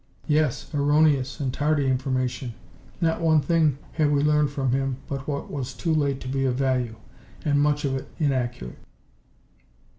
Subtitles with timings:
[0.27, 2.55] "Yes, erroneous and tardy information.
[3.01, 6.43] Not one thing have we learned from him but what was too late to be
[6.45, 6.95] of value.
[7.45, 8.79] And much of it inaccurate."